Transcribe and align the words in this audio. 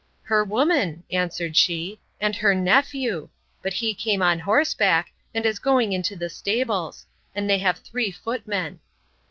Her 0.23 0.43
woman, 0.43 1.03
answered 1.11 1.55
she, 1.55 1.99
and 2.19 2.35
her 2.35 2.55
nephew; 2.55 3.29
but 3.61 3.73
he 3.73 3.93
came 3.93 4.23
on 4.23 4.39
horseback, 4.39 5.11
and 5.31 5.45
is 5.45 5.59
going 5.59 5.93
into 5.93 6.15
the 6.15 6.27
stables; 6.27 7.05
and 7.35 7.47
they 7.47 7.59
have 7.59 7.77
three 7.77 8.09
footmen. 8.09 8.79